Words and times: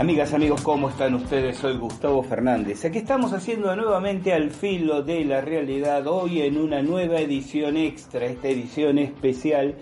Amigas, 0.00 0.32
amigos, 0.32 0.62
¿cómo 0.62 0.88
están 0.88 1.14
ustedes? 1.14 1.58
Soy 1.58 1.76
Gustavo 1.76 2.22
Fernández. 2.22 2.86
Aquí 2.86 2.96
estamos 2.96 3.34
haciendo 3.34 3.76
nuevamente 3.76 4.32
al 4.32 4.50
filo 4.50 5.02
de 5.02 5.26
la 5.26 5.42
realidad, 5.42 6.06
hoy 6.06 6.40
en 6.40 6.56
una 6.56 6.80
nueva 6.80 7.20
edición 7.20 7.76
extra, 7.76 8.24
esta 8.24 8.48
edición 8.48 8.96
especial 8.96 9.74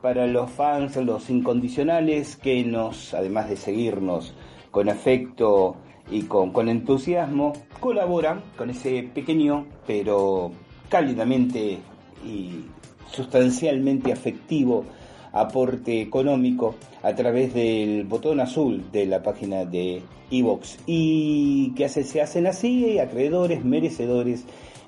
para 0.00 0.26
los 0.26 0.50
fans, 0.50 0.96
los 0.96 1.28
incondicionales 1.28 2.36
que 2.36 2.64
nos, 2.64 3.12
además 3.12 3.50
de 3.50 3.58
seguirnos 3.58 4.32
con 4.70 4.88
afecto 4.88 5.76
y 6.10 6.22
con, 6.22 6.52
con 6.52 6.70
entusiasmo, 6.70 7.52
colaboran 7.78 8.44
con 8.56 8.70
ese 8.70 9.02
pequeño 9.14 9.66
pero 9.86 10.52
cálidamente 10.88 11.80
y 12.24 12.64
sustancialmente 13.12 14.10
afectivo 14.10 14.86
aporte 15.32 16.00
económico 16.00 16.74
a 17.02 17.14
través 17.14 17.54
del 17.54 18.04
botón 18.04 18.40
azul 18.40 18.84
de 18.92 19.06
la 19.06 19.22
página 19.22 19.64
de 19.64 20.02
Evox 20.30 20.78
y 20.86 21.72
que 21.74 21.88
se 21.88 22.20
hacen 22.20 22.46
así 22.46 22.98
acreedores 22.98 23.64
merecedores 23.64 24.44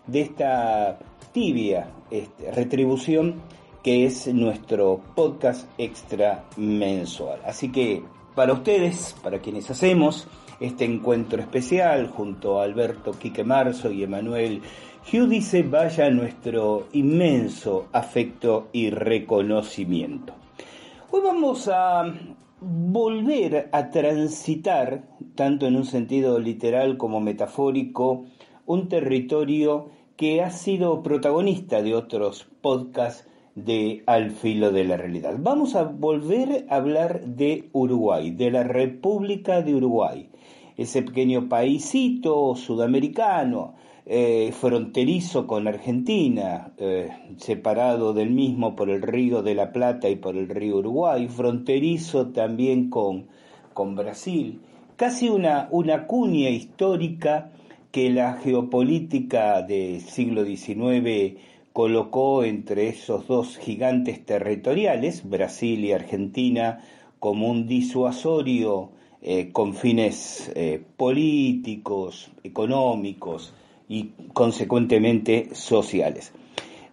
de 0.07 0.21
esta 0.23 0.99
tibia 1.33 1.89
este, 2.11 2.51
retribución 2.51 3.37
que 3.83 4.05
es 4.05 4.27
nuestro 4.35 5.01
podcast 5.15 5.69
extra 5.79 6.45
mensual. 6.57 7.41
Así 7.45 7.71
que 7.71 8.03
para 8.35 8.53
ustedes, 8.53 9.15
para 9.23 9.39
quienes 9.39 9.71
hacemos 9.71 10.27
este 10.61 10.85
encuentro 10.85 11.41
especial 11.41 12.09
junto 12.09 12.61
a 12.61 12.65
Alberto 12.65 13.13
Quique 13.13 13.45
Marzo 13.45 13.91
y 13.91 14.03
Emanuel 14.03 14.63
dice 15.11 15.63
vaya 15.63 16.11
nuestro 16.11 16.87
inmenso 16.93 17.89
afecto 17.93 18.69
y 18.73 18.91
reconocimiento. 18.91 20.35
Hoy 21.11 21.23
vamos 21.25 21.69
a 21.73 22.15
volver 22.61 23.71
a 23.73 23.91
transitar, 23.91 25.09
tanto 25.35 25.67
en 25.67 25.77
un 25.77 25.87
sentido 25.87 26.39
literal 26.39 26.99
como 26.99 27.21
metafórico, 27.21 28.27
un 28.67 28.89
territorio 28.89 29.89
que 30.17 30.43
ha 30.43 30.51
sido 30.51 31.03
protagonista 31.03 31.81
de 31.81 31.95
otros 31.95 32.47
podcasts 32.61 33.27
de 33.55 34.03
Al 34.07 34.31
filo 34.31 34.73
de 34.73 34.85
la 34.85 34.99
realidad. 34.99 35.37
Vamos 35.39 35.75
a 35.75 35.85
volver 35.85 36.67
a 36.69 36.77
hablar 36.77 37.25
de 37.25 37.71
Uruguay, 37.73 38.31
de 38.31 38.51
la 38.51 38.63
República 38.63 39.63
de 39.63 39.75
Uruguay, 39.75 40.29
ese 40.77 41.03
pequeño 41.03 41.49
paísito 41.49 42.55
sudamericano 42.55 43.75
eh, 44.11 44.53
fronterizo 44.59 45.47
con 45.47 45.69
Argentina, 45.69 46.73
eh, 46.79 47.11
separado 47.37 48.15
del 48.15 48.31
mismo 48.31 48.75
por 48.75 48.89
el 48.89 49.03
río 49.03 49.43
de 49.43 49.55
la 49.55 49.71
Plata 49.71 50.09
y 50.09 50.17
por 50.17 50.35
el 50.35 50.49
río 50.49 50.79
Uruguay, 50.79 51.29
fronterizo 51.29 52.29
también 52.29 52.89
con, 52.89 53.27
con 53.75 53.97
Brasil, 53.97 54.63
casi 54.97 55.29
una, 55.29 55.69
una 55.73 56.07
cuña 56.07 56.49
histórica 56.49 57.51
que 57.91 58.09
la 58.09 58.39
geopolítica 58.39 59.61
del 59.61 60.01
siglo 60.01 60.43
XIX 60.43 61.39
colocó 61.75 62.45
entre 62.45 62.89
esos 62.89 63.27
dos 63.27 63.59
gigantes 63.59 64.25
territoriales, 64.25 65.29
Brasil 65.29 65.85
y 65.85 65.93
Argentina, 65.93 66.83
como 67.19 67.51
un 67.51 67.67
disuasorio 67.67 68.89
eh, 69.21 69.51
con 69.53 69.75
fines 69.75 70.51
políticos, 70.97 72.31
económicos, 72.43 73.53
y 73.89 74.11
consecuentemente 74.33 75.49
sociales. 75.53 76.33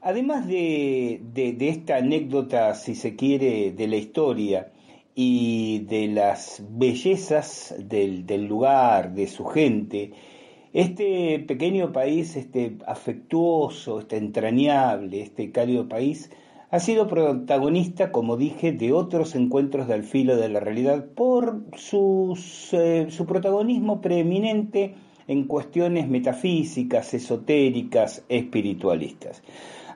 Además 0.01 0.47
de, 0.47 1.21
esta 1.59 1.97
anécdota, 1.97 2.73
si 2.75 2.95
se 2.95 3.15
quiere, 3.15 3.71
de 3.71 3.87
la 3.87 3.95
historia 3.95 4.71
y 5.15 5.79
de 5.87 6.07
las 6.07 6.63
bellezas 6.69 7.75
del, 7.79 8.25
del 8.25 8.45
lugar, 8.45 9.13
de 9.13 9.27
su 9.27 9.45
gente, 9.45 10.11
este 10.73 11.39
pequeño 11.39 11.91
país, 11.91 12.35
este 12.35 12.77
afectuoso, 12.85 13.99
este 13.99 14.17
entrañable, 14.17 15.21
este 15.21 15.51
cálido 15.51 15.87
país, 15.87 16.29
ha 16.69 16.79
sido 16.79 17.07
protagonista, 17.07 18.11
como 18.11 18.35
dije, 18.35 18.73
de 18.73 18.91
otros 18.91 19.35
encuentros 19.35 19.87
del 19.87 20.03
filo 20.03 20.35
de 20.35 20.49
la 20.49 20.59
realidad 20.59 21.05
por 21.15 21.63
sus, 21.77 22.73
eh, 22.73 23.07
su 23.09 23.25
protagonismo 23.25 24.01
preeminente 24.01 24.95
en 25.27 25.45
cuestiones 25.45 26.07
metafísicas, 26.07 27.13
esotéricas, 27.13 28.23
espiritualistas. 28.29 29.41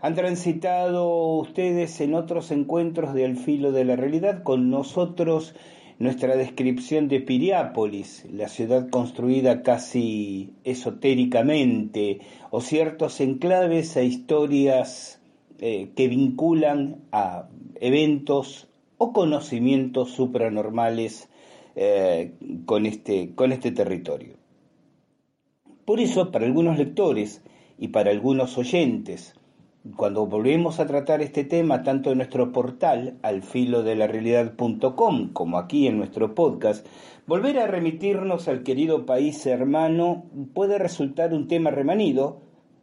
Han 0.01 0.15
transitado 0.15 1.37
ustedes 1.37 1.99
en 2.01 2.13
otros 2.13 2.51
encuentros 2.51 3.13
de 3.13 3.25
Al 3.25 3.37
filo 3.37 3.71
de 3.71 3.85
la 3.85 3.95
realidad 3.95 4.43
con 4.43 4.69
nosotros 4.69 5.55
nuestra 5.99 6.37
descripción 6.37 7.09
de 7.09 7.19
Piriápolis, 7.19 8.25
la 8.31 8.47
ciudad 8.47 8.89
construida 8.89 9.61
casi 9.63 10.53
esotéricamente, 10.63 12.21
o 12.51 12.61
ciertos 12.61 13.19
enclaves 13.19 13.97
a 13.97 14.01
historias 14.03 15.19
eh, 15.59 15.91
que 15.97 16.07
vinculan 16.07 17.01
a 17.11 17.49
eventos 17.81 18.69
o 18.97 19.11
conocimientos 19.11 20.11
supranormales 20.11 21.27
eh, 21.75 22.31
con, 22.65 22.85
este, 22.85 23.35
con 23.35 23.51
este 23.51 23.71
territorio. 23.71 24.38
Por 25.89 25.99
eso, 25.99 26.29
para 26.29 26.45
algunos 26.45 26.77
lectores 26.77 27.41
y 27.79 27.87
para 27.87 28.11
algunos 28.11 28.59
oyentes, 28.59 29.33
cuando 29.95 30.27
volvemos 30.27 30.79
a 30.79 30.85
tratar 30.85 31.23
este 31.23 31.43
tema 31.43 31.81
tanto 31.81 32.11
en 32.11 32.17
nuestro 32.17 32.51
portal 32.51 33.17
alfilodelarealidad.com 33.23 35.33
como 35.33 35.57
aquí 35.57 35.87
en 35.87 35.97
nuestro 35.97 36.35
podcast, 36.35 36.85
volver 37.25 37.57
a 37.57 37.65
remitirnos 37.65 38.47
al 38.47 38.61
querido 38.61 39.07
país 39.07 39.43
hermano 39.47 40.25
puede 40.53 40.77
resultar 40.77 41.33
un 41.33 41.47
tema 41.47 41.71
remanido, 41.71 42.39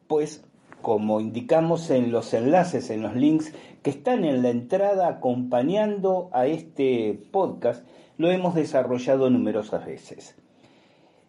pues 0.08 0.44
como 0.82 1.20
indicamos 1.20 1.90
en 1.90 2.10
los 2.10 2.34
enlaces, 2.34 2.90
en 2.90 3.02
los 3.02 3.14
links 3.14 3.54
que 3.84 3.90
están 3.90 4.24
en 4.24 4.42
la 4.42 4.50
entrada 4.50 5.06
acompañando 5.06 6.28
a 6.32 6.48
este 6.48 7.20
podcast, 7.30 7.86
lo 8.18 8.32
hemos 8.32 8.56
desarrollado 8.56 9.30
numerosas 9.30 9.86
veces. 9.86 10.34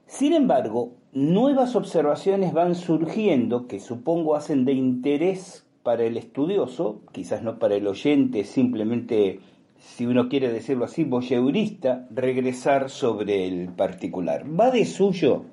Sin 0.08 0.32
embargo, 0.32 0.94
nuevas 1.18 1.76
observaciones 1.76 2.54
van 2.54 2.76
surgiendo 2.76 3.66
que 3.66 3.80
supongo 3.80 4.36
hacen 4.36 4.66
de 4.66 4.74
interés 4.74 5.66
para 5.82 6.04
el 6.04 6.16
estudioso, 6.16 7.02
quizás 7.12 7.42
no 7.42 7.58
para 7.58 7.74
el 7.74 7.88
oyente 7.88 8.44
simplemente 8.44 9.40
si 9.80 10.06
uno 10.06 10.30
quiere 10.30 10.54
decirlo 10.54 10.86
así, 10.86 11.04
voyeurista, 11.04 12.08
regresar 12.12 12.92
sobre 12.92 13.48
el 13.48 13.70
particular. 13.70 14.46
Va 14.48 14.70
de 14.70 14.86
suyo 14.86 15.46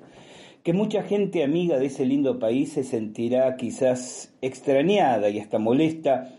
que 0.61 0.73
mucha 0.73 1.01
gente 1.01 1.43
amiga 1.43 1.79
de 1.79 1.87
ese 1.87 2.05
lindo 2.05 2.37
país 2.37 2.73
se 2.73 2.83
sentirá 2.83 3.55
quizás 3.55 4.35
extrañada 4.43 5.29
y 5.29 5.39
hasta 5.39 5.57
molesta 5.57 6.31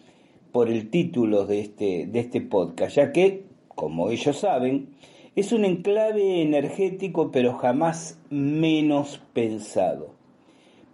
por 0.53 0.71
el 0.71 0.89
título 0.89 1.47
de 1.47 1.61
este, 1.63 2.07
de 2.07 2.21
este 2.21 2.43
podcast, 2.43 2.95
ya 2.95 3.11
que, 3.11 3.43
como 3.75 4.09
ellos 4.09 4.39
saben, 4.39 4.91
es 5.37 5.53
un 5.53 5.67
enclave 5.67 6.41
energético 6.41 7.31
pero 7.31 7.53
jamás 7.53 8.19
menos 8.31 9.21
pensado. 9.35 10.15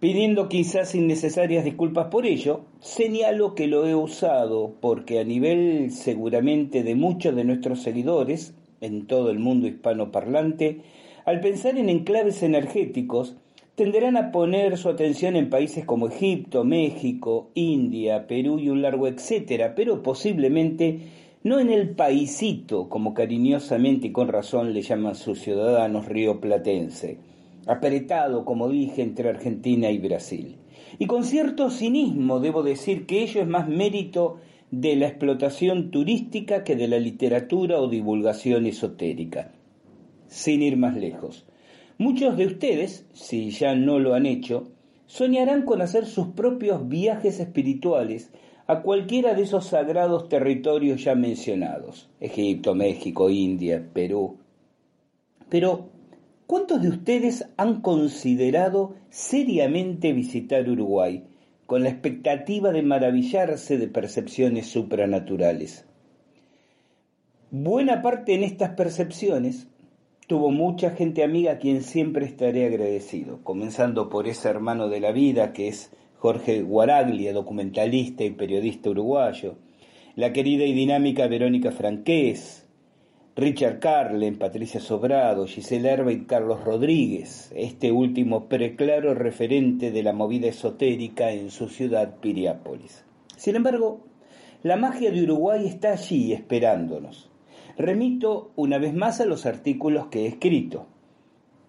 Pidiendo 0.00 0.48
quizás 0.48 0.96
innecesarias 0.96 1.64
disculpas 1.64 2.08
por 2.08 2.26
ello, 2.26 2.62
señalo 2.80 3.54
que 3.54 3.68
lo 3.68 3.86
he 3.86 3.94
usado 3.94 4.74
porque 4.80 5.20
a 5.20 5.24
nivel 5.24 5.92
seguramente 5.92 6.82
de 6.82 6.96
muchos 6.96 7.36
de 7.36 7.44
nuestros 7.44 7.82
seguidores 7.82 8.52
en 8.80 9.06
todo 9.06 9.30
el 9.30 9.38
mundo 9.38 9.68
hispanoparlante, 9.68 10.80
al 11.24 11.38
pensar 11.38 11.78
en 11.78 11.88
enclaves 11.88 12.42
energéticos, 12.42 13.36
tenderán 13.76 14.16
a 14.16 14.32
poner 14.32 14.76
su 14.76 14.88
atención 14.88 15.36
en 15.36 15.50
países 15.50 15.84
como 15.84 16.08
Egipto, 16.08 16.64
México, 16.64 17.50
India, 17.54 18.26
Perú 18.26 18.58
y 18.58 18.70
un 18.70 18.82
largo 18.82 19.06
etcétera, 19.06 19.76
pero 19.76 20.02
posiblemente 20.02 20.98
no 21.44 21.58
en 21.58 21.70
el 21.70 21.90
paisito, 21.90 22.88
como 22.88 23.14
cariñosamente 23.14 24.08
y 24.08 24.12
con 24.12 24.28
razón 24.28 24.72
le 24.72 24.82
llaman 24.82 25.14
sus 25.14 25.40
ciudadanos 25.40 26.06
rioplatense 26.06 27.18
apretado, 27.66 28.44
como 28.44 28.68
dije, 28.68 29.02
entre 29.02 29.28
Argentina 29.28 29.90
y 29.90 29.98
Brasil. 29.98 30.56
Y 30.98 31.06
con 31.06 31.24
cierto 31.24 31.70
cinismo 31.70 32.40
debo 32.40 32.62
decir 32.62 33.06
que 33.06 33.22
ello 33.22 33.40
es 33.42 33.48
más 33.48 33.68
mérito 33.68 34.38
de 34.70 34.96
la 34.96 35.08
explotación 35.08 35.90
turística 35.90 36.64
que 36.64 36.76
de 36.76 36.88
la 36.88 36.98
literatura 36.98 37.80
o 37.80 37.88
divulgación 37.88 38.66
esotérica. 38.66 39.52
Sin 40.26 40.62
ir 40.62 40.76
más 40.76 40.96
lejos. 40.96 41.46
Muchos 41.98 42.36
de 42.36 42.46
ustedes, 42.46 43.06
si 43.12 43.50
ya 43.50 43.74
no 43.74 43.98
lo 43.98 44.14
han 44.14 44.26
hecho, 44.26 44.64
soñarán 45.06 45.62
con 45.64 45.82
hacer 45.82 46.06
sus 46.06 46.28
propios 46.28 46.88
viajes 46.88 47.38
espirituales 47.38 48.30
a 48.66 48.82
cualquiera 48.82 49.34
de 49.34 49.42
esos 49.42 49.66
sagrados 49.66 50.28
territorios 50.28 51.04
ya 51.04 51.14
mencionados, 51.14 52.08
Egipto, 52.20 52.74
México, 52.74 53.30
India, 53.30 53.84
Perú. 53.92 54.38
Pero 55.48 55.90
¿Cuántos 56.52 56.82
de 56.82 56.90
ustedes 56.90 57.48
han 57.56 57.80
considerado 57.80 58.94
seriamente 59.08 60.12
visitar 60.12 60.68
Uruguay 60.68 61.24
con 61.64 61.82
la 61.82 61.88
expectativa 61.88 62.72
de 62.72 62.82
maravillarse 62.82 63.78
de 63.78 63.88
percepciones 63.88 64.66
supranaturales? 64.66 65.86
Buena 67.50 68.02
parte 68.02 68.34
en 68.34 68.44
estas 68.44 68.70
percepciones 68.70 69.66
tuvo 70.26 70.50
mucha 70.50 70.90
gente 70.90 71.24
amiga 71.24 71.52
a 71.52 71.58
quien 71.58 71.82
siempre 71.82 72.26
estaré 72.26 72.66
agradecido, 72.66 73.42
comenzando 73.42 74.10
por 74.10 74.28
ese 74.28 74.50
hermano 74.50 74.90
de 74.90 75.00
la 75.00 75.12
vida 75.12 75.54
que 75.54 75.68
es 75.68 75.90
Jorge 76.22 76.62
Guaraglia, 76.62 77.32
documentalista 77.32 78.22
y 78.22 78.30
periodista 78.30 78.90
uruguayo, 78.90 79.56
la 80.14 80.32
querida 80.32 80.62
y 80.64 80.72
dinámica 80.72 81.26
Verónica 81.26 81.72
Franqués, 81.72 82.64
Richard 83.34 83.80
Carlen, 83.80 84.38
Patricia 84.38 84.78
Sobrado, 84.78 85.48
Giselle 85.48 85.88
Herba 85.88 86.12
y 86.12 86.20
Carlos 86.26 86.62
Rodríguez, 86.62 87.50
este 87.56 87.90
último 87.90 88.48
preclaro 88.48 89.14
referente 89.14 89.90
de 89.90 90.04
la 90.04 90.12
movida 90.12 90.46
esotérica 90.46 91.32
en 91.32 91.50
su 91.50 91.68
ciudad 91.68 92.14
Piriápolis. 92.20 93.04
Sin 93.36 93.56
embargo, 93.56 94.04
la 94.62 94.76
magia 94.76 95.10
de 95.10 95.24
Uruguay 95.24 95.66
está 95.66 95.90
allí 95.90 96.32
esperándonos. 96.32 97.32
Remito 97.76 98.52
una 98.54 98.78
vez 98.78 98.94
más 98.94 99.20
a 99.20 99.26
los 99.26 99.44
artículos 99.44 100.06
que 100.06 100.20
he 100.20 100.26
escrito. 100.28 100.86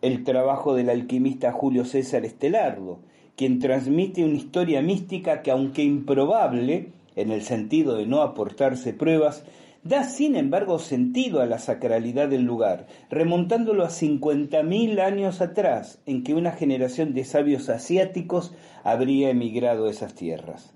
El 0.03 0.23
trabajo 0.23 0.75
del 0.75 0.91
alquimista 0.91 1.51
Julio 1.51 1.85
César 1.85 2.23
Estelardo, 2.23 2.99
quien 3.35 3.59
transmite 3.59 4.23
una 4.23 4.35
historia 4.35 4.81
mística 4.81 5.41
que 5.41 5.51
aunque 5.51 5.83
improbable, 5.83 6.91
en 7.15 7.31
el 7.31 7.41
sentido 7.41 7.95
de 7.95 8.05
no 8.05 8.21
aportarse 8.21 8.93
pruebas, 8.93 9.43
da 9.83 10.05
sin 10.05 10.35
embargo 10.35 10.79
sentido 10.79 11.41
a 11.41 11.45
la 11.45 11.59
sacralidad 11.59 12.29
del 12.29 12.43
lugar, 12.43 12.87
remontándolo 13.09 13.83
a 13.83 13.89
50.000 13.89 14.99
años 14.99 15.41
atrás, 15.41 16.01
en 16.05 16.23
que 16.23 16.33
una 16.33 16.51
generación 16.51 17.13
de 17.13 17.25
sabios 17.25 17.69
asiáticos 17.69 18.53
habría 18.83 19.29
emigrado 19.29 19.87
a 19.87 19.91
esas 19.91 20.15
tierras. 20.15 20.73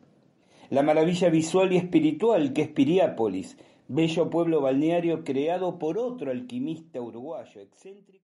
La 0.69 0.83
maravilla 0.83 1.29
visual 1.29 1.71
y 1.71 1.77
espiritual 1.77 2.51
que 2.51 2.63
es 2.63 2.67
Piriápolis, 2.67 3.57
bello 3.87 4.29
pueblo 4.29 4.59
balneario 4.59 5.23
creado 5.23 5.79
por 5.79 5.97
otro 5.97 6.31
alquimista 6.31 6.99
uruguayo 6.99 7.61
excéntrico. 7.61 8.26